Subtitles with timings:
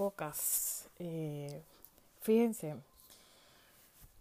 [0.00, 0.86] podcast.
[0.98, 1.60] Eh,
[2.22, 2.74] fíjense,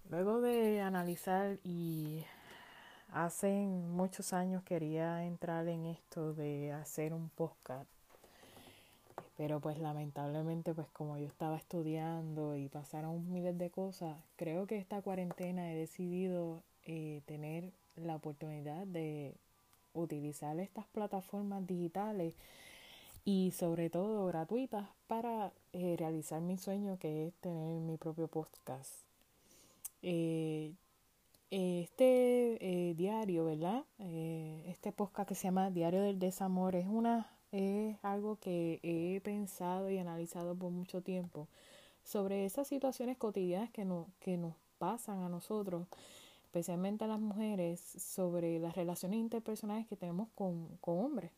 [0.09, 2.21] luego de analizar y
[3.13, 7.89] hace muchos años quería entrar en esto de hacer un podcast,
[9.37, 14.79] pero pues lamentablemente pues como yo estaba estudiando y pasaron miles de cosas, creo que
[14.79, 19.33] esta cuarentena he decidido eh, tener la oportunidad de
[19.93, 22.35] utilizar estas plataformas digitales
[23.25, 28.91] y sobre todo gratuitas para eh, realizar mi sueño que es tener mi propio podcast.
[30.01, 30.73] Eh,
[31.51, 33.83] este eh, diario, ¿verdad?
[33.97, 39.89] este podcast que se llama Diario del Desamor es una es algo que he pensado
[39.89, 41.47] y analizado por mucho tiempo
[42.03, 45.87] sobre esas situaciones cotidianas que, no, que nos pasan a nosotros,
[46.43, 51.31] especialmente a las mujeres, sobre las relaciones interpersonales que tenemos con, con hombres.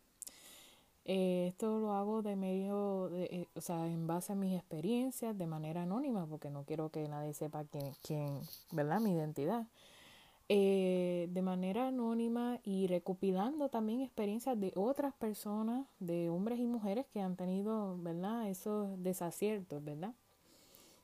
[1.06, 5.36] Eh, esto lo hago de medio, de, eh, o sea, en base a mis experiencias,
[5.38, 8.40] de manera anónima, porque no quiero que nadie sepa quién, quién
[8.72, 9.00] ¿verdad?
[9.02, 9.66] Mi identidad.
[10.54, 17.06] Eh, de manera anónima y recopilando también experiencias de otras personas, de hombres y mujeres
[17.14, 18.50] que han tenido, ¿verdad?
[18.50, 20.14] Esos desaciertos, ¿verdad?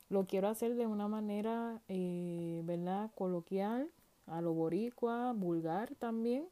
[0.10, 3.10] Lo quiero hacer de una manera, ¿verdad?
[3.16, 3.90] Coloquial,
[4.26, 6.46] a lo boricua, vulgar también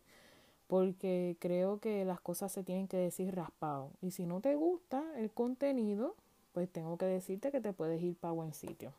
[0.67, 3.91] porque creo que las cosas se tienen que decir raspado.
[4.01, 6.15] Y si no te gusta el contenido,
[6.53, 8.93] pues tengo que decirte que te puedes ir para buen sitio.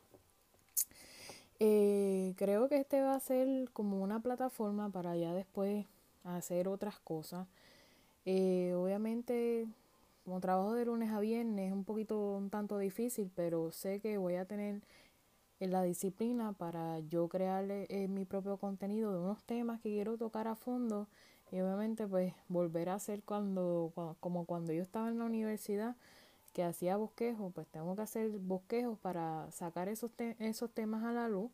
[1.59, 5.85] Eh, creo que este va a ser como una plataforma para ya después
[6.23, 7.47] hacer otras cosas.
[8.25, 9.67] Eh, obviamente,
[10.23, 14.17] como trabajo de lunes a viernes es un poquito un tanto difícil, pero sé que
[14.17, 14.81] voy a tener
[15.59, 20.47] la disciplina para yo crearle eh, mi propio contenido de unos temas que quiero tocar
[20.47, 21.07] a fondo
[21.51, 25.95] y obviamente pues volver a ser cuando, como cuando yo estaba en la universidad,
[26.53, 31.29] que hacía bosquejos, pues tengo que hacer bosquejos para sacar esos, esos temas a la
[31.29, 31.51] luz.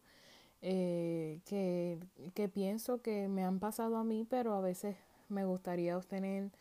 [0.65, 1.99] Eh, que,
[2.33, 4.95] que pienso que me han pasado a mí, pero a veces
[5.27, 6.51] me gustaría obtener,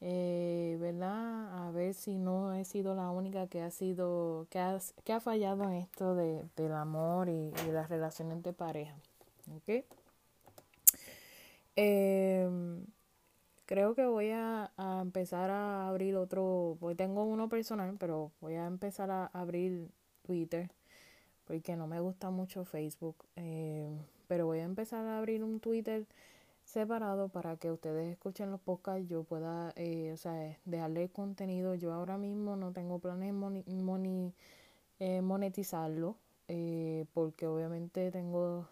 [0.00, 1.66] eh, ¿verdad?
[1.66, 5.20] A ver si no he sido la única que ha sido, que ha, que ha
[5.20, 8.94] fallado en esto de, del amor y, y las relaciones de pareja.
[9.54, 9.84] ¿Ok?
[11.76, 12.48] Eh,
[13.66, 18.66] creo que voy a, empezar a abrir otro, pues tengo uno personal, pero voy a
[18.66, 19.90] empezar a abrir
[20.22, 20.70] Twitter,
[21.46, 23.88] porque no me gusta mucho Facebook, eh,
[24.28, 26.06] pero voy a empezar a abrir un Twitter
[26.64, 31.74] separado para que ustedes escuchen los podcasts, yo pueda, eh, o sea, dejarle contenido.
[31.74, 34.32] Yo ahora mismo no tengo planes de
[35.00, 36.16] eh, monetizarlo,
[36.48, 38.66] eh, porque obviamente tengo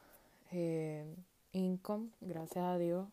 [1.52, 3.08] income, gracias a Dios.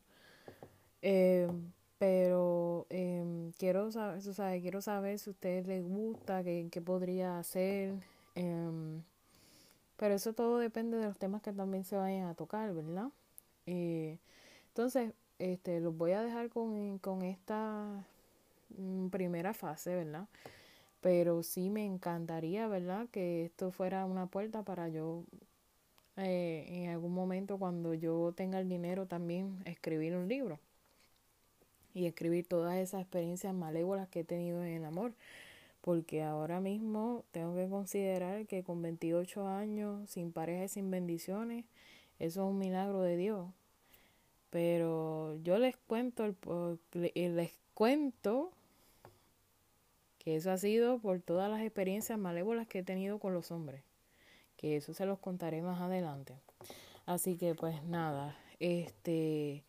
[1.01, 1.50] Eh,
[1.97, 7.39] pero eh, quiero saber, o sea, quiero saber si a ustedes les gusta, qué, podría
[7.39, 7.94] hacer.
[8.35, 9.01] Eh,
[9.97, 13.09] pero eso todo depende de los temas que también se vayan a tocar, ¿verdad?
[13.66, 18.03] entonces, este, los voy a dejar con, con esta
[18.78, 20.28] mm, primera fase, ¿verdad?
[21.01, 23.07] Pero sí me encantaría, ¿verdad?
[23.11, 25.23] Que esto fuera una puerta para yo
[26.19, 30.59] eh, en algún momento cuando yo tenga el dinero también escribir un libro
[31.94, 35.13] y escribir todas esas experiencias malévolas que he tenido en el amor.
[35.81, 41.66] Porque ahora mismo tengo que considerar que con 28 años, sin pareja y sin bendiciones,
[42.19, 43.47] eso es un milagro de Dios.
[44.50, 46.35] Pero yo les cuento, el,
[47.13, 48.52] les cuento
[50.19, 53.88] que eso ha sido por todas las experiencias malévolas que he tenido con los hombres
[54.59, 56.34] que eso se los contaré más adelante.
[57.06, 59.64] Así que pues nada, este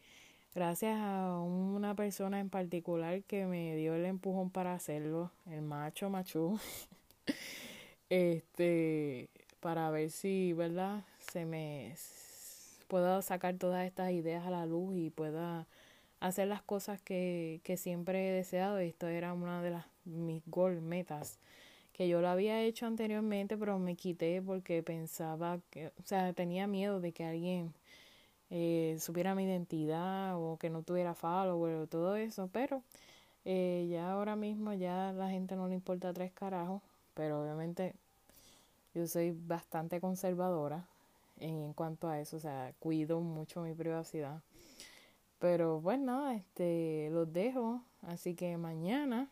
[0.53, 6.11] gracias a una persona en particular que me dio el empujón para hacerlo, el macho
[6.11, 6.59] machu.
[8.11, 9.31] este
[9.61, 11.05] para ver si, ¿verdad?
[11.21, 11.95] Se me
[12.89, 15.69] puedo sacar todas estas ideas a la luz y pueda
[16.19, 18.79] hacer las cosas que, que siempre he deseado.
[18.79, 21.39] Esto era una de las mis goal metas
[22.01, 26.67] que yo lo había hecho anteriormente, pero me quité porque pensaba que, o sea, tenía
[26.67, 27.75] miedo de que alguien
[28.49, 32.83] eh, supiera mi identidad o que no tuviera follower o todo eso, pero
[33.45, 36.81] eh, ya ahora mismo ya la gente no le importa tres carajos,
[37.13, 37.93] pero obviamente
[38.95, 40.87] yo soy bastante conservadora
[41.39, 44.41] en cuanto a eso, o sea, cuido mucho mi privacidad.
[45.39, 49.29] Pero bueno, este, los dejo, así que mañana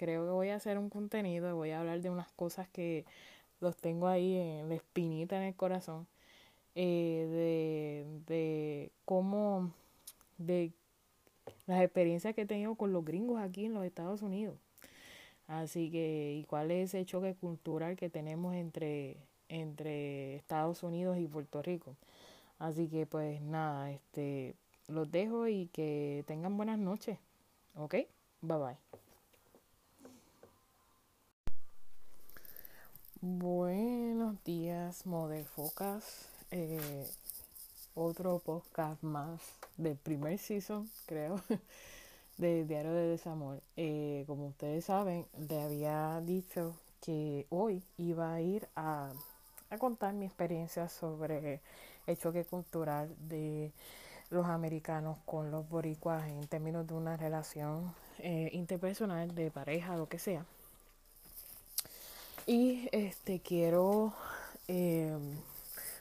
[0.00, 3.04] creo que voy a hacer un contenido, voy a hablar de unas cosas que
[3.60, 6.06] los tengo ahí en la espinita en el corazón,
[6.74, 9.70] eh, de, de cómo,
[10.38, 10.72] de
[11.66, 14.56] las experiencias que he tenido con los gringos aquí en los Estados Unidos.
[15.46, 19.18] Así que, ¿y cuál es ese choque cultural que tenemos entre,
[19.50, 21.94] entre Estados Unidos y Puerto Rico?
[22.58, 24.54] Así que, pues nada, este,
[24.88, 27.18] los dejo y que tengan buenas noches.
[27.74, 27.96] ¿Ok?
[28.40, 29.00] Bye bye.
[33.22, 36.26] Buenos días, Modelfocas.
[36.50, 37.06] Eh,
[37.94, 39.42] otro podcast más
[39.76, 41.38] del primer season, creo,
[42.38, 43.60] de Diario de Desamor.
[43.76, 49.10] Eh, como ustedes saben, le había dicho que hoy iba a ir a,
[49.78, 51.60] contar mi experiencia sobre
[52.06, 53.70] el choque cultural de
[54.30, 60.08] los americanos con los boricuas en términos de una relación eh, interpersonal, de pareja, lo
[60.08, 60.46] que sea.
[62.52, 64.12] Y este quiero
[64.66, 65.16] eh,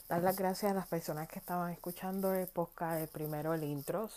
[0.10, 4.10] dar las gracias a las personas que estaban escuchando el podcast, el primero, el intro.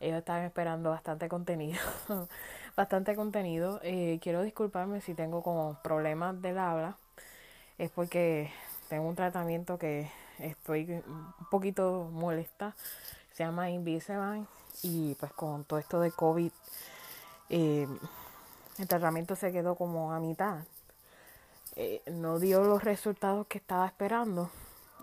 [0.00, 1.78] ellos estaban esperando bastante contenido.
[2.76, 3.78] bastante contenido.
[3.84, 6.96] Eh, quiero disculparme si tengo como problemas del habla.
[7.78, 8.50] Es porque
[8.88, 10.10] tengo un tratamiento que
[10.40, 12.74] estoy un poquito molesta.
[13.32, 14.48] Se llama Invisalign.
[14.82, 16.50] Y pues con todo esto de COVID,
[17.50, 17.86] eh,
[18.78, 20.64] el tratamiento se quedó como a mitad.
[21.80, 24.50] Eh, no dio los resultados que estaba esperando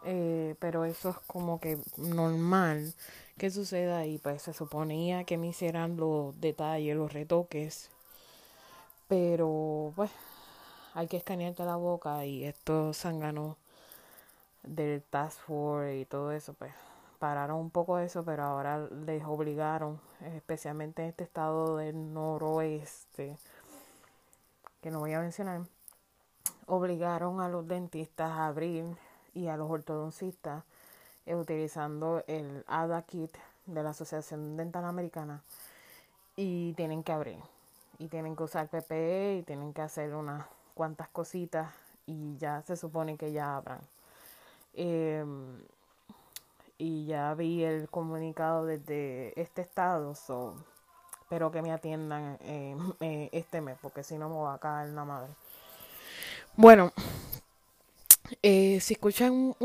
[0.08, 2.94] eh, pero eso es como que normal
[3.38, 7.90] que suceda y pues se suponía que me hicieran los detalles, los retoques,
[9.08, 10.12] pero pues
[10.94, 13.58] hay que escanearte la boca y esto sangrano
[14.64, 16.74] del Task Force y todo eso, pues
[17.20, 20.00] pararon un poco eso, pero ahora les obligaron,
[20.36, 23.38] especialmente en este estado del noroeste,
[24.82, 25.62] que no voy a mencionar,
[26.68, 28.86] obligaron a los dentistas a abrir
[29.34, 30.64] y a los ortodoncistas
[31.26, 33.32] eh, utilizando el ADA Kit
[33.66, 35.42] de la Asociación Dental Americana
[36.36, 37.40] y tienen que abrir
[38.00, 41.72] y tienen que usar PPE y tienen que hacer unas cuantas cositas
[42.06, 43.80] y ya se supone que ya abran.
[44.74, 45.58] Em,
[46.78, 50.56] y ya vi el comunicado desde este estado, so,
[51.22, 52.76] espero que me atiendan eh,
[53.32, 55.32] este mes porque si no me va a caer la madre.
[56.58, 56.94] Bueno,
[58.42, 59.56] eh, si escuchan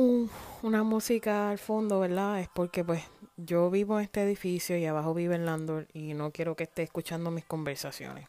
[0.63, 2.41] una música al fondo, ¿verdad?
[2.41, 3.05] Es porque pues
[3.37, 6.83] yo vivo en este edificio y abajo vive el Landor y no quiero que esté
[6.83, 8.27] escuchando mis conversaciones.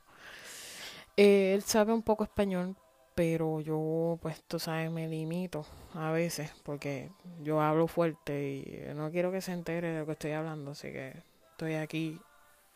[1.17, 2.75] Eh, él sabe un poco español,
[3.15, 5.65] pero yo pues tú sabes me limito
[5.95, 7.11] a veces porque
[7.41, 10.91] yo hablo fuerte y no quiero que se entere de lo que estoy hablando, así
[10.91, 11.13] que
[11.51, 12.19] estoy aquí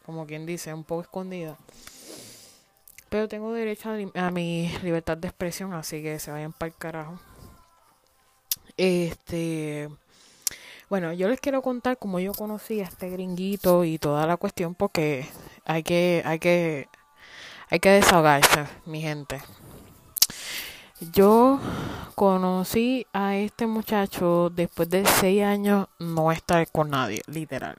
[0.04, 1.58] como quien dice un poco escondida.
[3.16, 7.18] Pero tengo derecho a, mi libertad de expresión, así que se vayan para el carajo.
[8.76, 9.88] Este,
[10.90, 14.76] bueno, yo les quiero contar cómo yo conocí a este gringuito y toda la cuestión
[14.76, 15.26] porque
[15.64, 16.90] hay que, hay que,
[17.70, 19.42] hay que desahogarse, mi gente.
[21.14, 21.62] Yo
[22.16, 27.78] conocí a este muchacho después de seis años no estar con nadie, literal.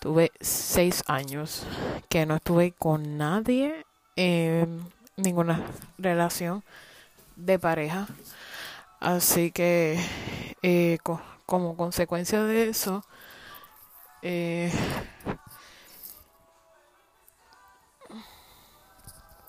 [0.00, 1.62] Tuve seis años
[2.08, 3.86] que no estuve con nadie
[4.20, 4.86] en
[5.16, 5.64] ninguna
[5.96, 6.62] relación
[7.36, 8.06] de pareja.
[9.00, 9.98] Así que
[10.62, 10.98] eh,
[11.46, 13.02] como consecuencia de eso,
[14.20, 14.70] eh,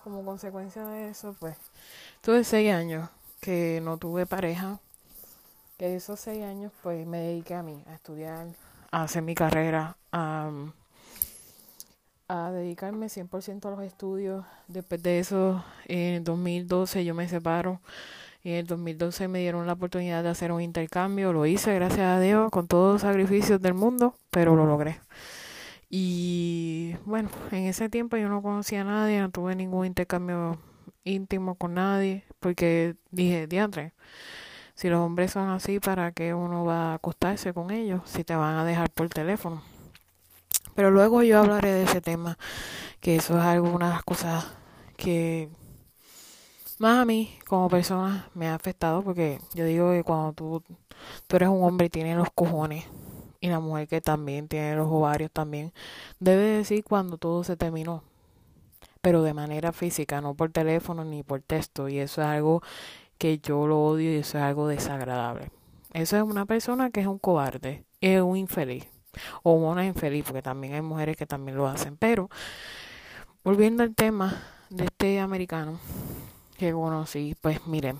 [0.05, 1.57] como consecuencia de eso, pues
[2.21, 3.09] tuve seis años
[3.41, 4.79] que no tuve pareja.
[5.77, 8.47] Que esos seis años, pues me dediqué a mí, a estudiar,
[8.91, 10.49] a hacer mi carrera, a,
[12.31, 14.45] a dedicarme 100% a los estudios.
[14.67, 17.81] Después de eso, en 2012 yo me separo
[18.41, 21.33] y en el 2012 me dieron la oportunidad de hacer un intercambio.
[21.33, 24.99] Lo hice, gracias a Dios, con todos los sacrificios del mundo, pero lo logré.
[25.89, 30.57] Y bueno, en ese tiempo yo no conocía a nadie, no tuve ningún intercambio
[31.03, 33.91] íntimo con nadie, porque dije, diantre,
[34.73, 38.35] si los hombres son así, ¿para qué uno va a acostarse con ellos si te
[38.35, 39.61] van a dejar por teléfono?
[40.81, 42.39] Pero luego yo hablaré de ese tema,
[43.01, 44.47] que eso es algunas cosas
[44.97, 45.47] que
[46.79, 50.63] más a mí como persona me ha afectado porque yo digo que cuando tú,
[51.27, 52.85] tú eres un hombre y tienes los cojones
[53.39, 55.71] y la mujer que también tiene los ovarios también,
[56.19, 58.01] debe decir cuando todo se terminó,
[59.01, 62.63] pero de manera física, no por teléfono ni por texto y eso es algo
[63.19, 65.51] que yo lo odio y eso es algo desagradable.
[65.93, 68.87] Eso es una persona que es un cobarde, es un infeliz
[69.43, 72.29] o una infeliz porque también hay mujeres que también lo hacen, pero
[73.43, 75.79] volviendo al tema de este americano
[76.57, 77.99] que conocí, pues miren,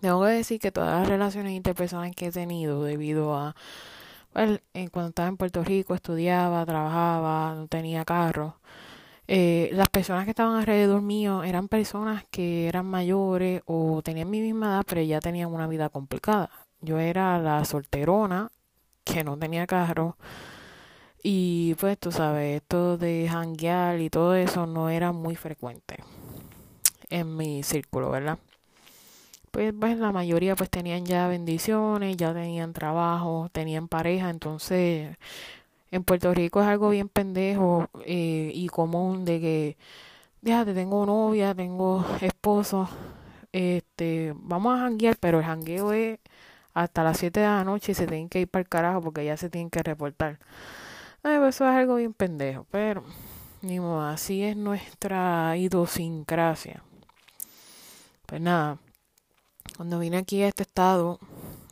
[0.00, 3.56] tengo que decir que todas las relaciones interpersonales que he tenido debido a,
[4.32, 4.60] pues,
[4.92, 8.58] cuando estaba en Puerto Rico estudiaba, trabajaba, no tenía carro,
[9.26, 14.40] eh, las personas que estaban alrededor mío eran personas que eran mayores o tenían mi
[14.40, 16.50] misma edad, pero ya tenían una vida complicada.
[16.80, 18.50] Yo era la solterona
[19.04, 20.16] que no tenía carro.
[21.22, 25.96] Y pues tú sabes, esto de hanguear y todo eso no era muy frecuente
[27.08, 28.38] en mi círculo, ¿verdad?
[29.50, 35.16] Pues, pues la mayoría pues tenían ya bendiciones, ya tenían trabajo, tenían pareja, entonces
[35.92, 39.76] en Puerto Rico es algo bien pendejo eh, y común de que,
[40.42, 42.88] déjate, tengo novia, tengo esposo,
[43.52, 46.18] este, vamos a janguear, pero el jangueo es
[46.74, 49.24] hasta las 7 de la noche y se tienen que ir para el carajo porque
[49.24, 50.38] ya se tienen que reportar.
[51.22, 53.04] Pues eso es algo bien pendejo, pero
[53.62, 56.82] ni modo, así es nuestra idiosincrasia.
[58.26, 58.78] Pues nada,
[59.76, 61.18] cuando vine aquí a este estado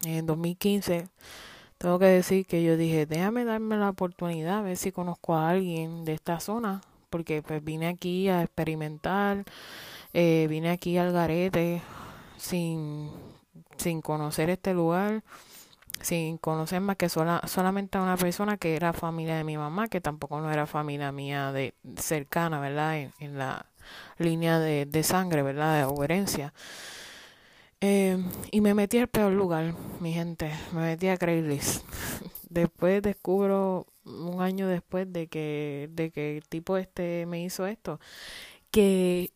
[0.05, 1.09] en 2015,
[1.79, 5.51] tengo que decir que yo dije, déjame darme la oportunidad, a ver si conozco a
[5.51, 6.81] alguien de esta zona,
[7.11, 9.45] porque pues vine aquí a experimentar,
[10.15, 11.83] eh, vine aquí al garete
[12.39, 13.11] sin,
[13.77, 15.23] sin conocer este lugar,
[16.01, 19.89] sin conocer más que sola, solamente a una persona que era familia de mi mamá,
[19.89, 23.11] que tampoco no era familia mía de cercana, ¿verdad?
[23.19, 23.67] En, la
[24.19, 25.89] línea de, de sangre, ¿verdad?
[25.89, 26.53] De herencia.
[27.81, 28.17] Eh,
[28.53, 30.53] y me metí al peor lugar, mi gente.
[30.73, 31.85] Me metí a Craigslist.
[32.53, 37.99] después descubro, un año después de que, de que el tipo este me hizo esto,
[38.71, 39.33] que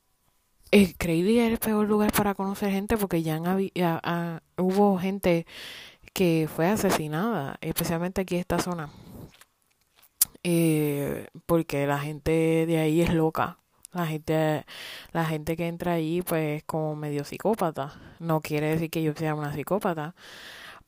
[0.99, 5.47] Craigslist era el peor lugar para conocer gente porque ya, han hubo gente
[6.12, 8.90] que fue asesinada, especialmente aquí en esta zona.
[10.42, 13.59] Eh, porque la gente de ahí es loca.
[13.92, 14.64] La gente,
[15.12, 17.95] la gente que entra ahí pues es como medio psicópata.
[18.21, 20.14] No quiere decir que yo sea una psicópata.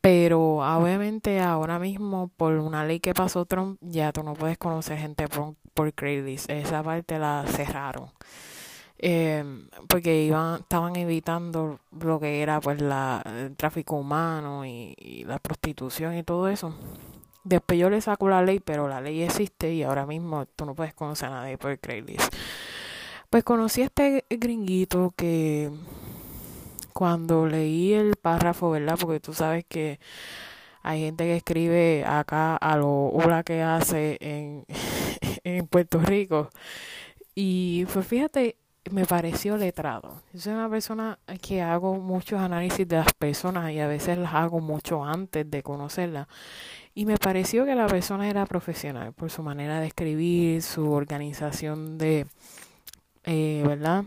[0.00, 4.98] Pero obviamente ahora mismo por una ley que pasó Trump ya tú no puedes conocer
[4.98, 6.50] gente por, por Craigslist.
[6.50, 8.10] Esa parte la cerraron.
[9.00, 9.44] Eh,
[9.88, 16.16] porque iban, estaban evitando lo que era pues la, el tráfico humano y, la prostitución
[16.16, 16.74] y todo eso.
[17.44, 20.74] Después yo le saco la ley, pero la ley existe y ahora mismo tú no
[20.74, 22.34] puedes conocer a nadie por Craigslist.
[23.30, 25.70] Pues conocí a este gringuito que
[26.92, 28.96] cuando leí el párrafo, ¿verdad?
[29.00, 30.00] Porque tú sabes que
[30.82, 34.64] hay gente que escribe acá a lo hora que hace en,
[35.44, 36.50] en Puerto Rico.
[37.34, 38.56] Y pues fíjate,
[38.90, 40.22] me pareció letrado.
[40.32, 44.34] Yo soy una persona que hago muchos análisis de las personas y a veces las
[44.34, 46.28] hago mucho antes de conocerlas.
[46.94, 51.98] Y me pareció que la persona era profesional por su manera de escribir, su organización
[51.98, 52.26] de
[53.30, 54.04] eh, ¿verdad?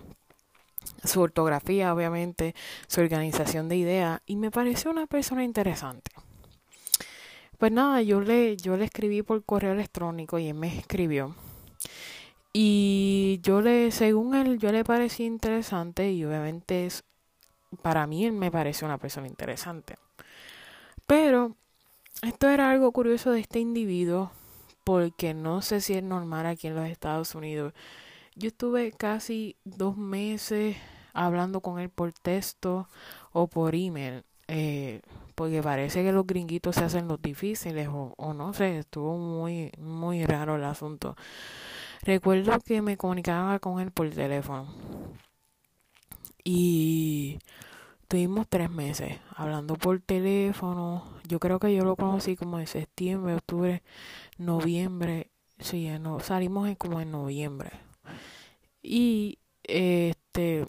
[1.03, 2.55] Su ortografía, obviamente,
[2.88, 6.11] su organización de ideas, y me pareció una persona interesante.
[7.59, 11.35] Pues nada, yo le, yo le escribí por correo electrónico y él me escribió.
[12.53, 17.03] Y yo le, según él, yo le parecí interesante y obviamente es,
[17.81, 19.96] para mí él me pareció una persona interesante.
[21.08, 21.55] Pero
[22.24, 24.31] esto era algo curioso de este individuo
[24.84, 27.74] porque no sé si es normal aquí en los Estados Unidos
[28.36, 30.77] yo estuve casi dos meses
[31.13, 32.88] hablando con él por texto
[33.34, 35.01] o por email, eh,
[35.36, 39.72] porque parece que los gringuitos se hacen los difíciles o, o no sé, estuvo muy,
[39.77, 41.15] muy raro el asunto.
[42.03, 44.67] Recuerdo que me comunicaba con él por teléfono
[46.43, 47.39] y
[48.08, 51.05] tuvimos tres meses hablando por teléfono.
[51.27, 53.84] Yo creo que yo lo conocí como en septiembre, octubre,
[54.38, 55.29] noviembre.
[55.60, 57.72] Sí, no, salimos en, como en noviembre
[58.81, 60.67] y este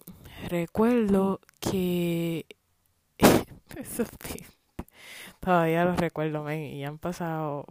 [0.49, 2.45] recuerdo que
[5.39, 7.65] todavía lo recuerdo, y han pasado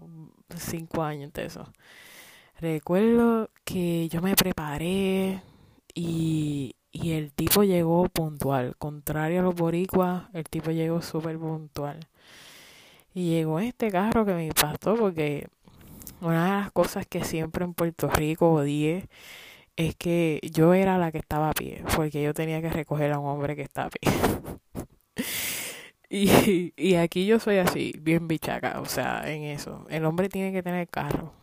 [0.56, 1.66] cinco años de eso.
[2.62, 5.42] Recuerdo que yo me preparé
[5.94, 8.76] y, y el tipo llegó puntual.
[8.78, 11.98] Contrario a los boricuas, el tipo llegó súper puntual.
[13.14, 15.48] Y llegó este carro que me impactó porque
[16.20, 19.08] una de las cosas que siempre en Puerto Rico odié
[19.76, 23.18] es que yo era la que estaba a pie, porque yo tenía que recoger a
[23.18, 24.12] un hombre que está a pie.
[26.10, 29.84] y, y aquí yo soy así, bien bichaca, o sea, en eso.
[29.90, 31.41] El hombre tiene que tener carro.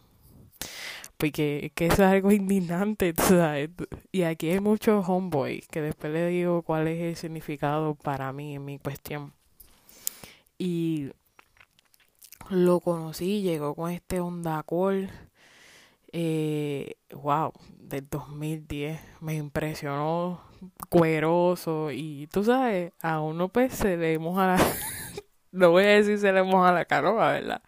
[1.19, 3.69] Porque que es algo indignante, ¿sabes?
[4.11, 8.55] Y aquí hay muchos homeboys, que después le digo cuál es el significado para mí
[8.55, 9.33] en mi cuestión.
[10.57, 11.11] Y
[12.49, 15.09] lo conocí, llegó con este Honda Accord
[16.11, 20.41] eh, wow, del 2010 me impresionó
[20.89, 24.57] cueroso y tú sabes, a uno pues se le moja la,
[25.51, 27.61] no voy a decir se le moja la canoa, ¿verdad?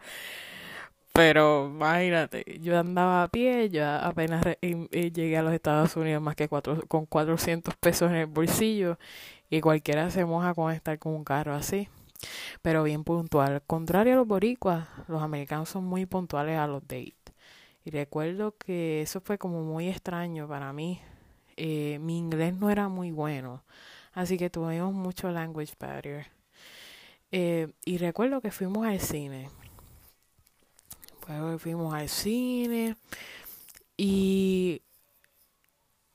[1.12, 6.48] Pero imagínate, yo andaba a pie, ya apenas llegué a los Estados Unidos más que
[6.48, 8.98] cuatro, con 400 pesos en el bolsillo
[9.50, 11.88] y cualquiera se moja con estar con un carro así.
[12.62, 13.62] Pero bien puntual.
[13.66, 17.14] Contrario a los boricuas, los americanos son muy puntuales a los dates.
[17.84, 21.00] Y recuerdo que eso fue como muy extraño para mí.
[21.56, 23.64] Eh, mi inglés no era muy bueno,
[24.14, 26.28] así que tuvimos mucho language barrier.
[27.32, 29.48] Eh, y recuerdo que fuimos al cine
[31.26, 32.96] pues fuimos al cine
[33.96, 34.82] y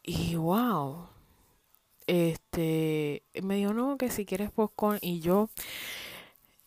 [0.03, 1.07] y wow.
[2.07, 5.49] Este me dijo no que si quieres popcorn y yo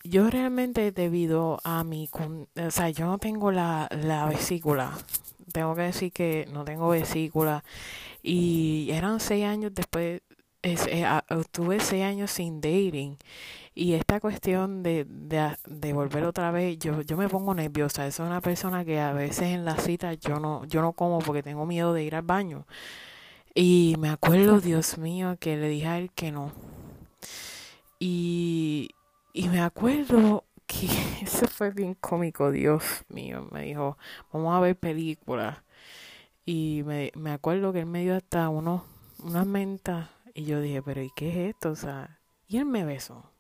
[0.03, 4.97] yo realmente debido a mi o sea yo no tengo la, la vesícula.
[5.53, 7.65] Tengo que decir que no tengo vesícula.
[8.23, 10.23] Y eran seis años después
[10.63, 11.07] eh,
[11.53, 13.17] tuve seis años sin dating
[13.81, 18.07] y esta cuestión de, de, volver otra vez, yo, yo me pongo nerviosa.
[18.07, 21.21] Eso es una persona que a veces en la cita yo no, yo no como
[21.21, 22.67] porque tengo miedo de ir al baño.
[23.55, 26.53] Y me acuerdo, Dios mío, que le dije a él que no.
[27.99, 28.91] Y,
[29.33, 30.87] y me acuerdo que
[31.23, 33.49] eso fue bien cómico, Dios mío.
[33.51, 33.97] Me dijo,
[34.31, 35.57] vamos a ver películas.
[36.45, 38.83] Y me, me acuerdo que él me dio hasta unos,
[39.25, 40.11] unas mentas.
[40.35, 41.71] Y yo dije, pero ¿y qué es esto?
[41.71, 43.31] O sea, y él me besó.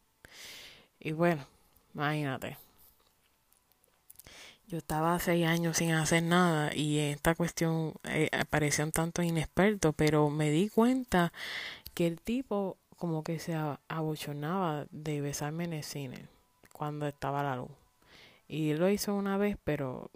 [1.00, 1.46] Y bueno,
[1.94, 2.58] imagínate.
[4.68, 9.92] Yo estaba seis años sin hacer nada y esta cuestión eh, parecía un tanto inexperto,
[9.92, 11.32] pero me di cuenta
[11.92, 13.56] que el tipo como que se
[13.88, 16.26] abochonaba de besarme en el cine
[16.72, 17.70] cuando estaba la luz.
[18.46, 20.10] Y lo hizo una vez, pero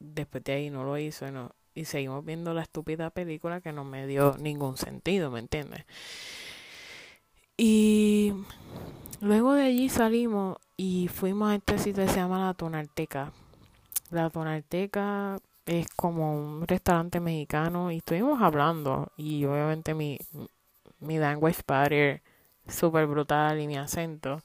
[0.00, 3.84] después de ahí no lo hizo no, y seguimos viendo la estúpida película que no
[3.84, 5.84] me dio ningún sentido, ¿me entiendes?
[7.56, 8.32] Y
[9.20, 13.32] Luego de allí salimos y fuimos a este sitio que se llama La Tonalteca.
[14.10, 20.18] La Tonalteca es como un restaurante mexicano y estuvimos hablando y obviamente mi,
[21.00, 22.22] mi language barrier
[22.66, 24.40] súper brutal y mi acento.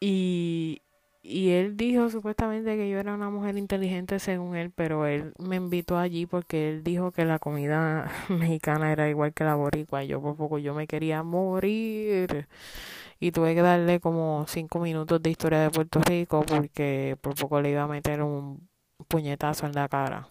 [0.00, 0.80] Y,
[1.22, 5.56] y él dijo supuestamente que yo era una mujer inteligente según él, pero él me
[5.56, 10.04] invitó allí porque él dijo que la comida mexicana era igual que la boricua.
[10.04, 12.48] Yo por poco yo me quería morir
[13.22, 17.60] y tuve que darle como cinco minutos de historia de Puerto Rico porque por poco
[17.60, 18.68] le iba a meter un
[19.06, 20.28] puñetazo en la cara.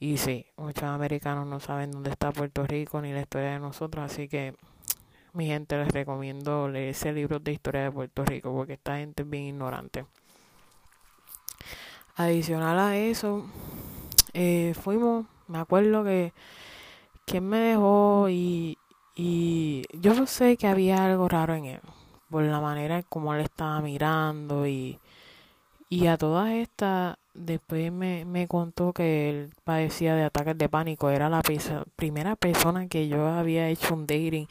[0.00, 4.04] Y sí, muchos americanos no saben dónde está Puerto Rico ni la historia de nosotros,
[4.04, 4.56] así que
[5.32, 9.22] mi gente les recomiendo leer ese libro de historia de Puerto Rico porque esta gente
[9.22, 10.04] es bien ignorante.
[12.16, 13.46] Adicional a eso,
[14.32, 16.32] eh, fuimos, me acuerdo que
[17.26, 18.76] quien me dejó y,
[19.14, 21.80] y yo sé que había algo raro en él
[22.30, 24.98] por la manera como él estaba mirando y,
[25.88, 31.10] y a todas estas después me, me contó que él padecía de ataques de pánico.
[31.10, 31.42] Era la
[31.96, 34.46] primera persona que yo había hecho un dating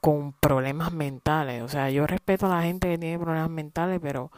[0.00, 1.62] con problemas mentales.
[1.62, 4.30] O sea yo respeto a la gente que tiene problemas mentales pero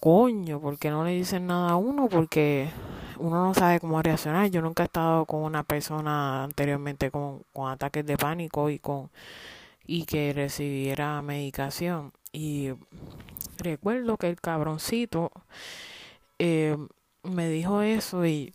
[0.00, 2.70] coño porque no le dicen nada a uno porque
[3.18, 4.50] uno no sabe cómo reaccionar.
[4.50, 9.10] Yo nunca he estado con una persona anteriormente con, con ataques de pánico y con
[9.90, 12.12] y que recibiera medicación.
[12.32, 12.70] Y
[13.58, 15.32] recuerdo que el cabroncito
[16.38, 16.76] eh,
[17.24, 18.54] me dijo eso y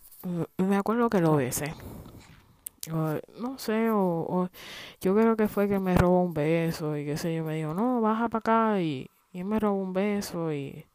[0.57, 1.73] me acuerdo que lo besé.
[2.87, 4.49] no sé, o,
[5.01, 7.73] yo creo que fue que me robó un beso y qué sé yo, me dijo,
[7.73, 10.85] no, baja para acá y, y me robó un beso y,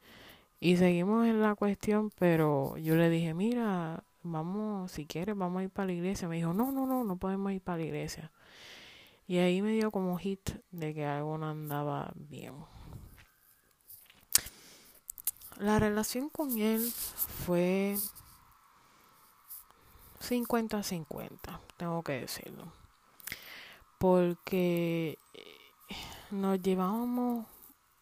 [0.59, 5.64] y seguimos en la cuestión, pero yo le dije, mira, vamos, si quieres, vamos a
[5.64, 6.29] ir para la iglesia.
[6.29, 8.31] Me dijo, no, no, no, no podemos ir para la iglesia.
[9.31, 12.53] Y ahí me dio como hit de que algo no andaba bien.
[15.57, 16.90] La relación con él
[17.47, 17.97] fue
[20.29, 22.73] 50-50, tengo que decirlo.
[23.99, 25.16] Porque
[26.33, 27.47] nos llevábamos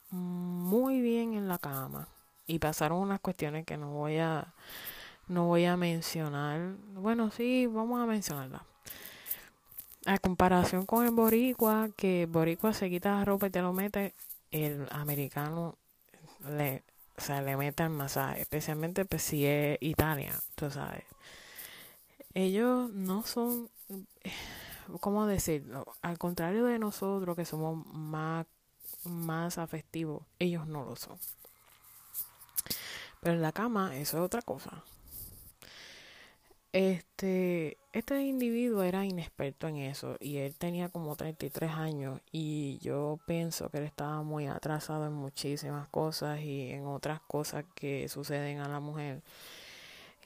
[0.08, 2.08] muy bien en la cama
[2.46, 4.54] y pasaron unas cuestiones que no voy a
[5.26, 6.76] no voy a mencionar.
[6.94, 8.62] Bueno, sí, vamos a mencionarlas
[10.08, 14.14] a comparación con el boricua, que boricua se quita la ropa y te lo mete,
[14.50, 15.76] el americano
[16.48, 16.82] le,
[17.18, 21.04] o le mete el masaje, especialmente pues, si es Italia, tú sabes.
[22.32, 23.68] Ellos no son,
[25.00, 25.84] ¿cómo decirlo?
[26.00, 28.46] Al contrario de nosotros que somos más,
[29.04, 31.18] más afectivos, ellos no lo son.
[33.20, 34.82] Pero en la cama eso es otra cosa.
[36.72, 43.18] Este, este individuo era inexperto en eso y él tenía como 33 años y yo
[43.26, 48.60] pienso que él estaba muy atrasado en muchísimas cosas y en otras cosas que suceden
[48.60, 49.22] a la mujer.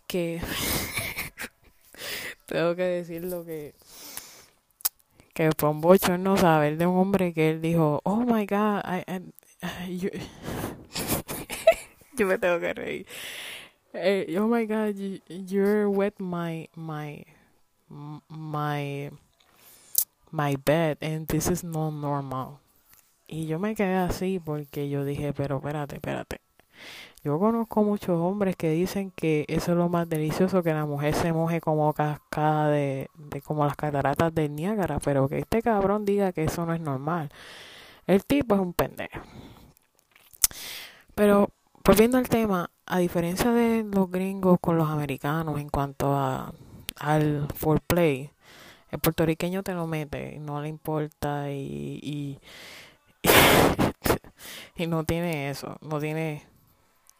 [0.07, 0.41] que
[2.47, 3.75] tengo que decir lo que
[5.35, 5.81] que fue un
[6.23, 8.83] no saber de un hombre que él dijo, oh my god,
[9.89, 10.11] yo,
[12.17, 13.07] yo me tengo que reír.
[13.95, 17.25] Eh, oh my god, you, you're wet my my
[18.29, 19.11] my
[20.31, 22.59] my bed and this is not normal.
[23.29, 26.41] Y yo me quedé así porque yo dije, pero espérate, espérate.
[27.25, 31.15] Yo conozco muchos hombres que dicen que eso es lo más delicioso, que la mujer
[31.15, 36.05] se moje como cascada de, de como las cataratas del Niágara, pero que este cabrón
[36.05, 37.31] diga que eso no es normal.
[38.07, 39.21] El tipo es un pendejo.
[41.15, 41.51] Pero
[41.85, 46.53] volviendo al tema, a diferencia de los gringos con los americanos en cuanto a
[46.99, 48.31] al foreplay,
[48.91, 52.39] el puertorriqueño te lo mete no le importa y, y,
[54.77, 56.45] y no tiene eso, no tiene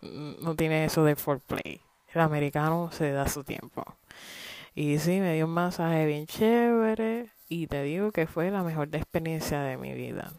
[0.03, 1.81] no tiene eso de foreplay.
[2.13, 3.85] El americano se da su tiempo.
[4.75, 8.89] Y sí, me dio un masaje bien chévere y te digo que fue la mejor
[8.93, 10.33] experiencia de mi vida.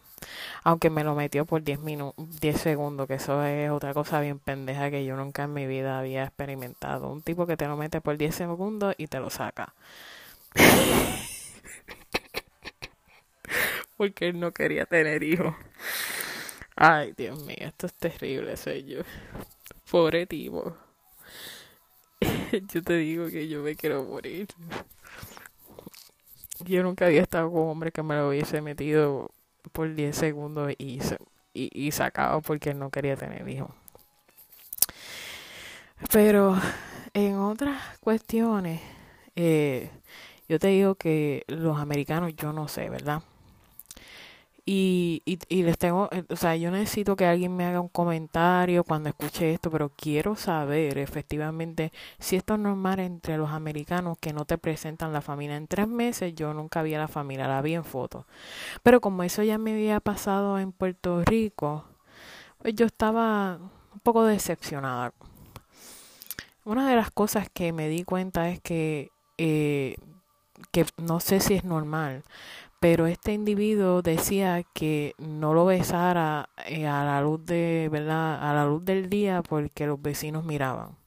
[0.64, 4.40] Aunque me lo metió por 10 minutos, 10 segundos, que eso es otra cosa bien
[4.40, 7.10] pendeja que yo nunca en mi vida había experimentado.
[7.10, 9.74] Un tipo que te lo mete por 10 segundos y te lo saca.
[13.98, 15.56] Porque él no quería tener hijos.
[16.76, 19.02] Ay, Dios mío, esto es terrible, soy yo.
[19.90, 20.76] Pobre tipo.
[22.74, 24.48] yo te digo que yo me quiero morir.
[26.66, 29.32] Yo nunca había estado con un hombre que me lo hubiese metido
[29.72, 31.00] por 10 segundos y,
[31.54, 33.72] y, y sacado porque no quería tener hijos.
[36.12, 36.56] Pero
[37.14, 38.82] en otras cuestiones,
[39.36, 39.90] eh,
[40.50, 43.24] yo te digo que los americanos, yo no sé, ¿verdad?
[44.66, 47.90] Y, y, y, les tengo, eh, o sea, yo necesito que alguien me haga un
[47.90, 54.18] comentario cuando escuche esto, pero quiero saber efectivamente si esto es normal entre los americanos
[54.22, 55.58] que no te presentan la familia.
[55.58, 58.26] En tres meses yo nunca vi a la familia, la vi en fotos.
[58.84, 61.84] Pero como eso ya me había pasado en Puerto Rico,
[62.60, 63.58] pues yo estaba
[63.94, 65.14] un poco decepcionada.
[66.66, 69.98] Una de las cosas que me di cuenta es que, eh,
[70.72, 72.24] que no sé si es normal,
[72.84, 78.54] pero este individuo decía que no lo besara eh, a la luz de verdad a
[78.54, 80.98] la luz del día porque los vecinos miraban.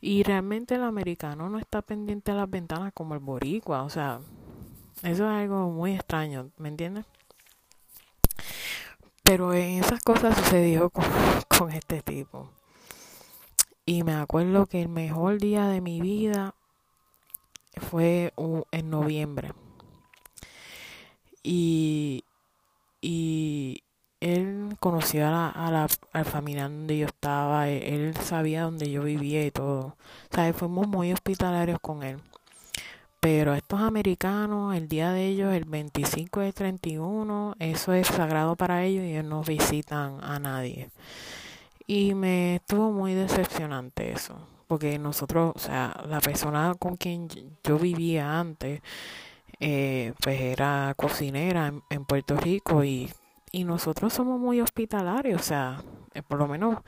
[0.00, 4.20] Y realmente el americano no está pendiente a las ventanas como el boricua o sea
[5.02, 7.04] eso es algo muy extraño ¿me entiendes?
[9.24, 11.04] pero en esas cosas sucedió con,
[11.58, 12.52] con este tipo.
[13.84, 16.54] Y me acuerdo que el mejor día de mi vida
[17.80, 18.32] fue
[18.70, 19.50] en noviembre
[21.42, 22.24] y,
[23.00, 23.82] y
[24.20, 28.90] él conocía a la, a la, al familiar donde yo estaba, e, él, sabía donde
[28.90, 29.96] yo vivía y todo.
[30.30, 32.18] O sea, fuimos muy hospitalarios con él.
[33.20, 38.84] Pero estos americanos, el día de ellos, el 25 de 31, eso es sagrado para
[38.84, 40.90] ellos y ellos no visitan a nadie.
[41.86, 44.36] Y me estuvo muy decepcionante eso,
[44.68, 47.28] porque nosotros, o sea, la persona con quien
[47.64, 48.80] yo vivía antes,
[49.60, 53.10] eh, pues era cocinera en, Puerto Rico y,
[53.52, 55.82] y, nosotros somos muy hospitalarios, o sea,
[56.14, 56.78] eh, por lo menos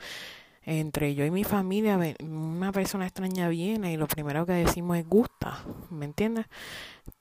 [0.65, 5.07] entre yo y mi familia, una persona extraña viene y lo primero que decimos es
[5.07, 6.45] gusta, ¿me entiendes?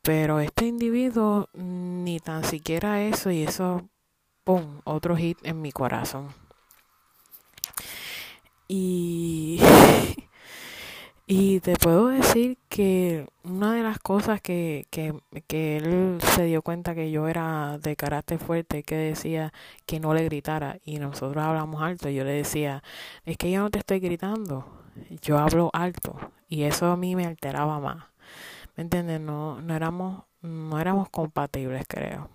[0.01, 3.89] Pero este individuo ni tan siquiera eso y eso,
[4.45, 6.29] ¡pum!, otro hit en mi corazón.
[8.69, 9.61] Y
[11.35, 15.15] Y te puedo decir que una de las cosas que, que,
[15.47, 19.51] que él se dio cuenta que yo era de carácter fuerte, que decía
[19.87, 20.77] que no le gritara.
[20.85, 22.11] Y nosotros hablamos alto.
[22.11, 22.83] Y yo le decía,
[23.25, 24.67] es que yo no te estoy gritando,
[25.23, 26.19] yo hablo alto.
[26.51, 28.05] Y eso a mí me alteraba más.
[28.77, 29.19] ¿Me entiendes?
[29.19, 32.29] No, no, éramos, no éramos compatibles, creo.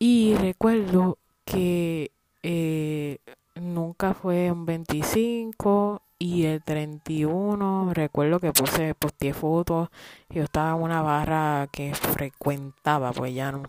[0.00, 2.10] Y recuerdo que
[2.42, 3.18] eh,
[3.54, 9.88] nunca fue un 25 y el 31, recuerdo que puse, posteé fotos.
[10.30, 13.62] Yo estaba en una barra que frecuentaba, pues ya no.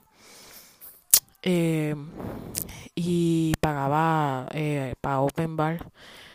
[1.41, 1.95] Eh,
[2.95, 5.91] y pagaba eh, para Open Bar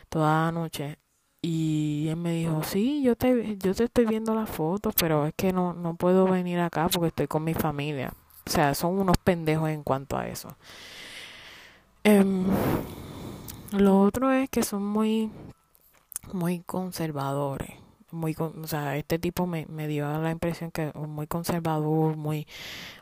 [0.08, 0.98] toda la noche.
[1.42, 5.34] Y él me dijo, sí, yo te, yo te estoy viendo las fotos, pero es
[5.36, 8.14] que no, no puedo venir acá porque estoy con mi familia.
[8.46, 10.56] O sea, son unos pendejos en cuanto a eso.
[12.04, 12.44] Em,
[13.72, 15.30] lo otro es que son muy
[16.34, 17.70] muy conservadores.
[18.10, 22.46] Muy, o sea, este tipo me, me dio la impresión que muy conservador, muy,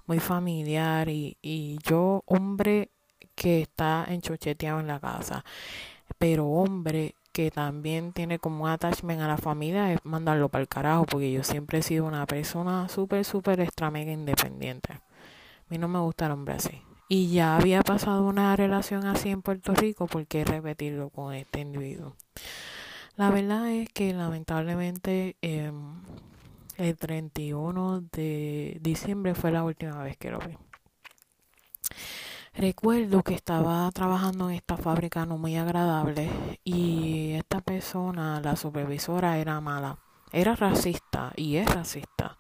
[0.06, 2.90] muy familiar y, y yo, hombre
[3.34, 5.44] que está enchocheteado en la casa,
[6.18, 10.68] pero hombre que también tiene como un attachment a la familia es mandarlo para el
[10.68, 14.92] carajo, porque yo siempre he sido una persona súper, súper extra mega independiente.
[14.92, 15.00] A
[15.70, 16.82] mí no me gusta el hombre así.
[17.08, 21.60] Y ya había pasado una relación así en Puerto Rico, ¿por qué repetirlo con este
[21.60, 22.14] individuo?
[23.16, 25.94] La verdad es que lamentablemente em,
[26.78, 30.56] el 31 de diciembre fue la última vez que lo vi.
[32.54, 36.30] Recuerdo que estaba trabajando en esta fábrica no muy agradable
[36.64, 39.98] y esta persona, la supervisora, era mala.
[40.32, 42.38] Era racista y es racista.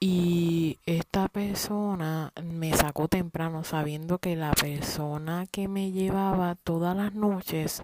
[0.00, 7.14] Y esta persona me sacó temprano sabiendo que la persona que me llevaba todas las
[7.14, 7.82] noches,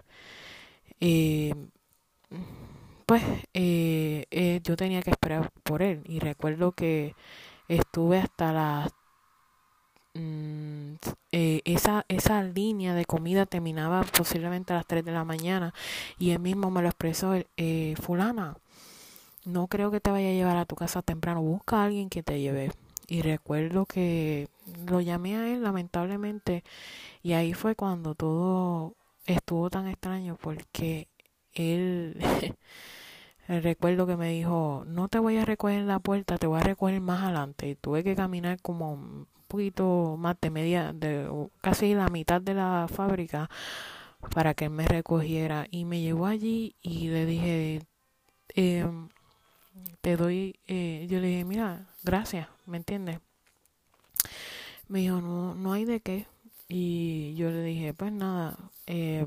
[0.99, 1.53] eh,
[3.05, 6.01] pues eh, eh, yo tenía que esperar por él.
[6.05, 7.15] Y recuerdo que
[7.67, 8.91] estuve hasta las
[10.15, 10.95] Mm,
[11.31, 15.73] eh, esa, esa línea de comida terminaba posiblemente a las 3 de la mañana
[16.19, 17.33] y él mismo me lo expresó,
[17.99, 18.57] fulana,
[19.45, 22.23] no creo que te vaya a llevar a tu casa temprano, busca a alguien que
[22.23, 22.71] te lleve.
[23.07, 24.47] Y recuerdo que
[24.87, 26.63] lo llamé a él lamentablemente
[27.23, 31.07] y ahí fue cuando todo estuvo tan extraño porque
[31.55, 32.17] él
[33.47, 36.63] recuerdo que me dijo, no te voy a recoger en la puerta, te voy a
[36.63, 37.75] recoger más adelante.
[37.79, 41.29] Tuve que caminar como poquito más de media, de
[41.61, 43.49] casi la mitad de la fábrica
[44.33, 47.81] para que él me recogiera y me llevó allí y le dije,
[48.55, 48.85] eh,
[50.01, 53.19] te doy, eh, yo le dije, mira, gracias, ¿me entiendes?
[54.87, 56.27] Me dijo, no, no hay de qué.
[56.67, 59.25] Y yo le dije, pues nada, eh,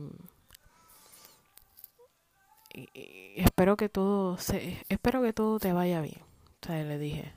[3.37, 6.21] espero que todo se, espero que todo te vaya bien.
[6.63, 7.33] O sea, le dije.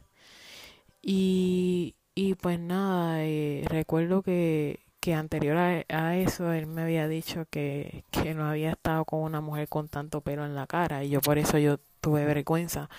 [1.02, 7.46] Y, y pues nada, eh, recuerdo que, que anterior a, eso él me había dicho
[7.50, 11.10] que, que no había estado con una mujer con tanto pelo en la cara y
[11.10, 12.90] yo por eso yo tuve vergüenza.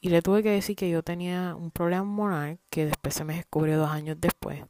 [0.00, 3.34] Y le tuve que decir que yo tenía un problema hormonal que después se me
[3.36, 4.62] descubrió dos años después.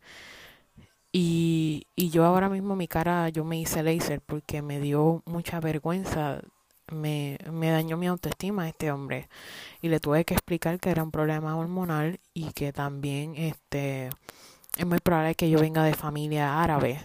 [1.13, 5.61] Y, y yo ahora mismo mi cara, yo me hice laser porque me dio mucha
[5.61, 6.43] vergüenza
[6.93, 9.29] me, me dañó mi autoestima este hombre.
[9.81, 14.11] Y le tuve que explicar que era un problema hormonal y que también este
[14.77, 17.01] es muy probable que yo venga de familia árabe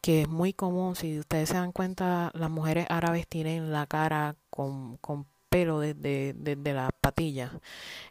[0.00, 4.36] que es muy común si ustedes se dan cuenta las mujeres árabes tienen la cara
[4.50, 7.52] con, con pelo desde, desde las patillas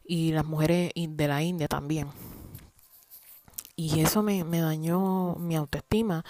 [0.05, 2.07] y las mujeres de la India también
[3.75, 6.23] y eso me, me dañó mi autoestima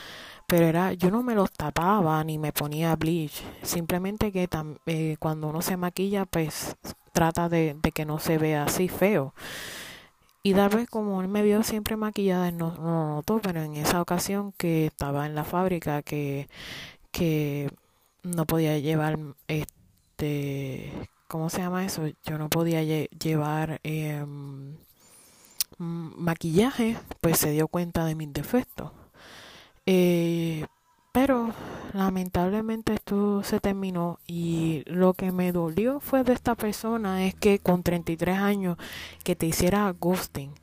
[0.48, 4.50] pero era yo no me los tapaba ni me ponía bleach simplemente que
[4.86, 6.76] eh, cuando uno se maquilla pues
[7.14, 9.34] trata de, de, que no se vea así feo.
[10.44, 13.76] Y tal vez como él me vio siempre maquillada no, no lo notó pero en
[13.76, 16.50] esa ocasión que estaba en la fábrica que
[17.12, 17.70] que
[18.24, 20.92] no podía llevar este
[21.28, 24.26] cómo se llama eso yo no podía llevar eh,
[25.82, 28.92] maquillaje pues se dio cuenta de mis defectos
[29.86, 30.66] eh,
[31.12, 31.54] pero
[31.94, 37.60] lamentablemente esto se terminó y lo que me dolió fue de esta persona es que
[37.60, 38.78] con 33 años
[39.24, 40.54] que te hiciera ghosting.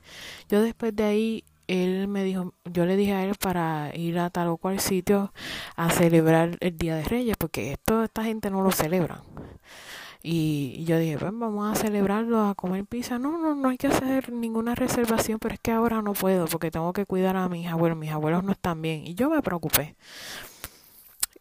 [0.48, 4.30] Yo después de ahí él me dijo, yo le dije a él para ir a
[4.30, 5.34] tal o cual sitio
[5.76, 9.22] a celebrar el Día de Reyes porque esto esta gente no lo celebra.
[10.22, 13.18] Y yo dije, pues vamos a celebrarlo, a comer pizza.
[13.18, 16.70] No, no, no hay que hacer ninguna reservación, pero es que ahora no puedo porque
[16.70, 17.98] tengo que cuidar a mis abuelos.
[17.98, 19.06] Mis abuelos no están bien.
[19.06, 19.96] Y yo me preocupé.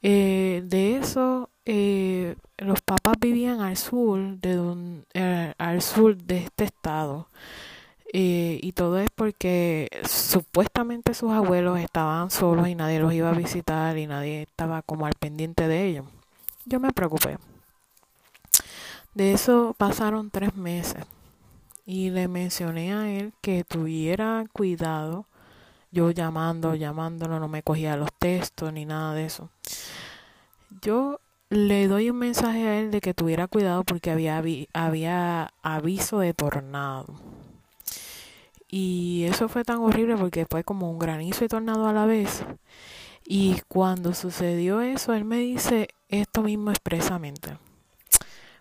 [0.04, 6.66] Eh, de eso, eh, los papás vivían al sur de eh, al sur de este
[6.66, 7.30] estado.
[8.14, 13.98] y todo es porque supuestamente sus abuelos estaban solos y nadie los iba a visitar
[13.98, 16.06] y nadie estaba como al pendiente de ellos.
[16.66, 17.38] Yo me preocupé.
[19.18, 21.04] De eso pasaron tres meses
[21.88, 25.26] y le mencioné a él que tuviera cuidado.
[25.90, 29.50] Yo llamando, llamándolo, no me cogía los textos ni nada de eso.
[30.84, 36.36] Yo le doy un mensaje a él de que tuviera cuidado porque había, aviso de
[36.36, 37.20] tornado.
[38.70, 42.44] Y eso fue tan horrible porque fue como un granizo y tornado a la vez.
[43.26, 47.58] Y cuando sucedió eso, él me dice esto mismo expresamente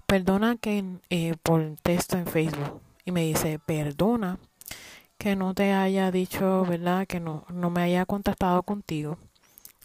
[0.06, 2.80] perdona que eh, por texto en Facebook.
[3.04, 4.38] Y me dice perdona
[5.18, 9.18] que no te haya dicho verdad que no no me haya contactado contigo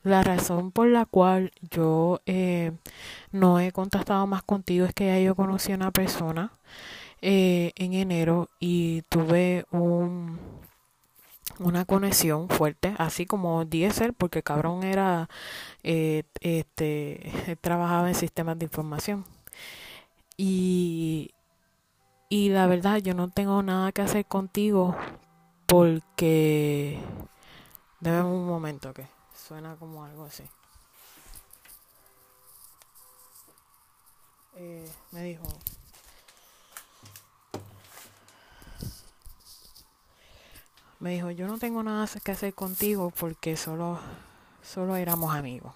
[0.03, 2.71] la razón por la cual yo eh,
[3.31, 6.51] no he contactado más contigo es que ya yo conocí a una persona
[7.21, 10.39] eh, en enero y tuve un
[11.59, 15.29] una conexión fuerte, así como Diesel, porque cabrón era,
[15.83, 17.31] eh, este,
[17.61, 19.25] trabajaba en sistemas de información.
[20.43, 21.35] Y,
[22.27, 24.95] y la verdad, yo no tengo nada que hacer contigo
[25.67, 26.99] porque...
[27.99, 30.43] Debe un momento que suena como algo así.
[34.55, 35.43] Eh, me dijo,
[40.99, 43.99] me dijo, yo no tengo nada que hacer contigo porque solo,
[44.63, 45.75] solo éramos amigos.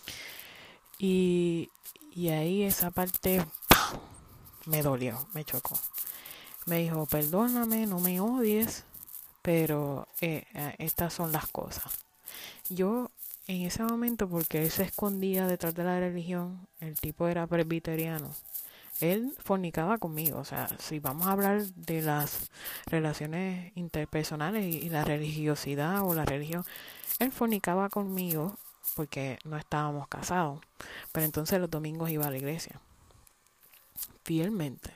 [0.98, 1.70] y,
[2.14, 3.44] y ahí esa parte
[4.66, 5.78] me dolió, me chocó.
[6.66, 8.84] Me dijo, perdóname, no me odies,
[9.42, 12.04] pero eh, eh, estas son las cosas.
[12.68, 13.10] Yo
[13.46, 18.30] en ese momento, porque él se escondía detrás de la religión, el tipo era presbiteriano,
[19.00, 20.38] él fornicaba conmigo.
[20.38, 22.50] O sea, si vamos a hablar de las
[22.86, 26.64] relaciones interpersonales y, la religiosidad o la religión,
[27.18, 28.56] él fornicaba conmigo
[28.94, 30.60] porque no estábamos casados.
[31.12, 32.80] Pero entonces los domingos iba a la iglesia.
[34.24, 34.92] Fielmente.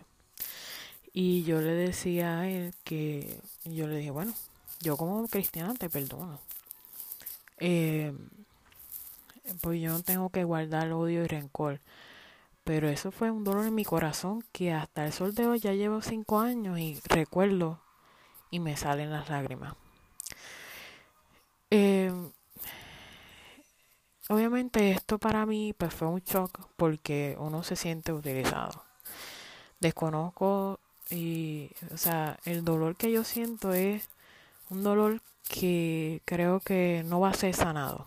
[1.13, 4.35] Y yo le decía a él que, yo le dije, bueno,
[4.81, 6.41] yo como cristiana te perdono.
[7.59, 8.13] Eh,
[9.61, 11.81] pues yo no tengo que guardar odio y rencor.
[12.65, 15.73] Pero eso fue un dolor en mi corazón que hasta el sol de hoy ya
[15.73, 17.81] llevo cinco años y recuerdo
[18.51, 19.75] y me salen las lágrimas.
[21.71, 22.13] Eh,
[24.29, 28.85] obviamente esto para mí pues fue un shock porque uno se siente utilizado.
[29.81, 34.09] Desconozco y, o sea, el dolor que yo siento es
[34.71, 38.07] un dolor que creo que no va a ser sanado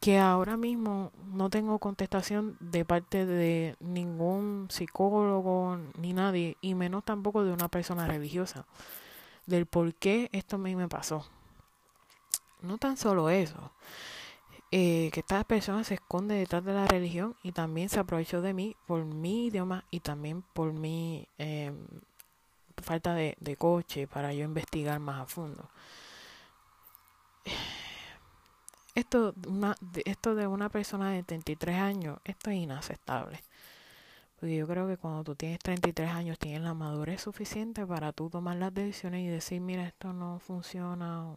[0.00, 7.04] que ahora mismo no tengo contestación de parte de ningún psicólogo ni nadie, y menos
[7.04, 8.66] tampoco de una persona religiosa,
[9.46, 11.26] del por qué esto a mí me pasó.
[12.62, 13.72] No tan solo eso,
[14.70, 18.54] eh, que esta persona se esconde detrás de la religión y también se aprovechó de
[18.54, 21.86] mí por mi idioma y también por mi em,
[22.76, 25.70] falta de, de coche para yo investigar más a fondo
[28.94, 33.42] esto, una, esto de una persona de 33 años, esto es inaceptable.
[34.38, 38.30] Porque yo creo que cuando tú tienes 33 años tienes la madurez suficiente para tú
[38.30, 41.34] tomar las decisiones y decir, mira, esto no funciona.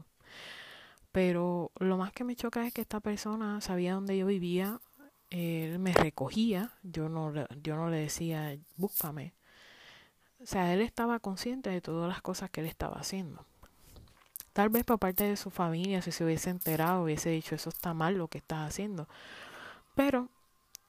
[1.14, 4.82] Pero lo más que me choca es que esta persona sabía dónde yo vivía,
[5.30, 9.36] él me recogía, yo no, yo no le decía, búscame.
[10.42, 13.46] O sea, él estaba consciente de todas las cosas que él estaba haciendo.
[14.54, 17.94] Tal vez por parte de su familia, si se hubiese enterado, hubiese dicho, eso está
[17.94, 19.08] mal lo que estás haciendo.
[19.94, 20.30] Pero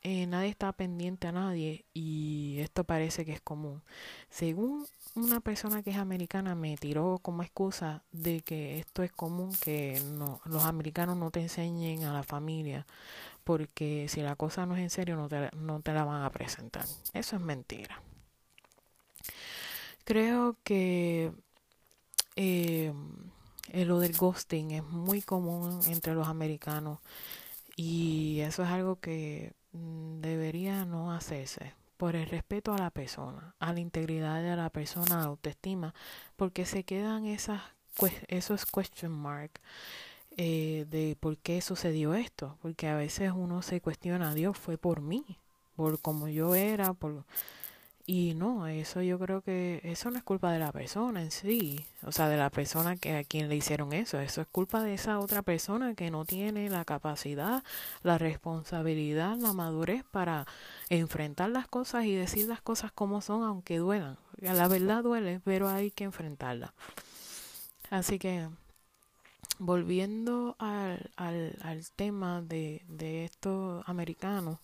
[0.05, 3.83] eh, nadie está pendiente a nadie y esto parece que es común.
[4.31, 9.53] Según una persona que es americana me tiró como excusa de que esto es común,
[9.63, 12.87] que no, los americanos no te enseñen a la familia,
[13.45, 16.31] porque si la cosa no es en serio no te, no te la van a
[16.31, 16.85] presentar.
[17.15, 18.03] Eso es mentira.
[20.05, 21.33] Creo que
[22.37, 22.93] eh,
[23.73, 26.99] eh, lo del ghosting es muy común entre los americanos
[27.77, 33.73] y eso es algo que debería no hacerse por el respeto a la persona, a
[33.73, 35.95] la integridad de la persona, a la autoestima,
[36.37, 37.63] porque se quedan esas
[38.29, 39.53] esos question mark
[40.37, 45.01] eh, de por qué sucedió esto, porque a veces uno se cuestiona, Dios fue por
[45.01, 45.25] mí,
[45.77, 47.25] por como yo era, por
[48.07, 51.87] y no, eso yo creo que eso no es culpa de la persona en sí,
[52.03, 54.93] o sea, de la persona que a quien le hicieron eso, eso es culpa de
[54.93, 57.65] esa otra persona que no tiene la capacidad,
[58.03, 60.47] la responsabilidad, la madurez para
[60.91, 64.19] enfrentar las cosas y decir las cosas como son aunque duelan.
[64.39, 66.75] La verdad duele, pero hay que enfrentarla.
[67.89, 68.49] Así que
[69.59, 74.59] volviendo al, al, al tema de, de estos americanos,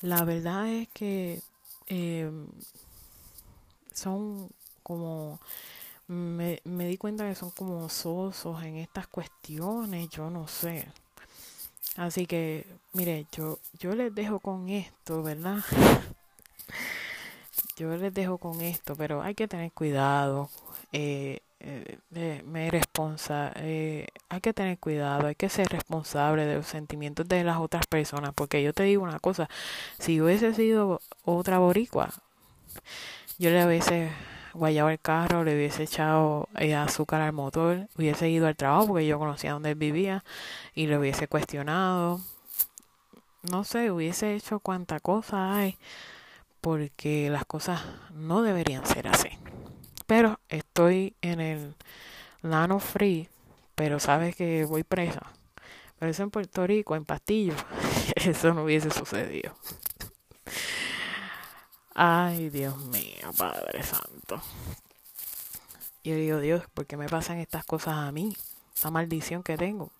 [0.00, 1.40] la verdad es que
[1.88, 2.30] eh,
[3.92, 4.50] son
[4.82, 5.38] como
[6.06, 10.86] me, me di cuenta que son como sosos en estas cuestiones, yo no sé.
[11.96, 15.58] Así que, mire, yo, yo les dejo con esto, ¿verdad?
[17.76, 20.50] yo les dejo con esto, pero hay que tener cuidado.
[20.92, 26.66] Eh, eh, me responsa, eh, hay que tener cuidado, hay que ser responsable de los
[26.66, 29.48] sentimientos de las otras personas, porque yo te digo una cosa,
[29.98, 32.10] si hubiese sido otra boricua,
[33.38, 34.10] yo le hubiese
[34.52, 39.06] guayado el carro, le hubiese echado eh, azúcar al motor, hubiese ido al trabajo porque
[39.06, 40.24] yo conocía dónde él vivía
[40.74, 42.20] y le hubiese cuestionado,
[43.50, 45.78] no sé, hubiese hecho cuánta cosa hay,
[46.60, 47.82] porque las cosas
[48.12, 49.38] no deberían ser así
[50.06, 51.74] pero estoy en el
[52.42, 53.28] Lano Free,
[53.74, 55.22] pero sabes que voy presa.
[55.98, 57.54] Pero eso en Puerto Rico, en Pastillo,
[58.16, 59.54] eso no hubiese sucedido.
[61.94, 64.42] Ay, Dios mío, Padre Santo.
[66.02, 68.36] Yo digo, Dios, ¿por qué me pasan estas cosas a mí?
[68.82, 69.90] La maldición que tengo.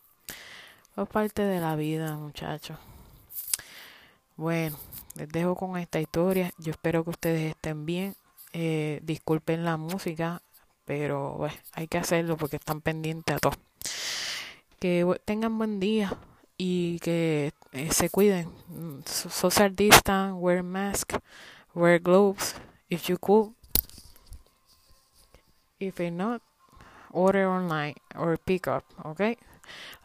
[0.96, 2.78] Es parte de la vida, muchachos.
[4.36, 4.76] Bueno,
[5.14, 6.50] les dejo con esta historia.
[6.59, 8.16] Yo espero que ustedes estén bien.
[8.57, 10.40] Eh, disculpen la música,
[10.84, 13.55] pero bueno, hay que hacerlo porque están pendientes a todo.
[14.78, 16.16] Que tengan buen día
[16.57, 18.48] y que eh, se cuiden.
[19.07, 21.14] Social distance, wear mask,
[21.74, 22.55] wear gloves
[22.88, 23.52] if you could.
[25.80, 26.40] If not,
[27.11, 29.36] order online or pick up, okay?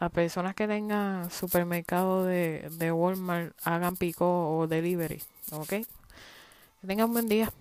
[0.00, 5.22] Las personas que tengan supermercado de, de Walmart hagan pico o delivery,
[5.52, 5.68] ok.
[5.68, 7.52] Que tengan buen día.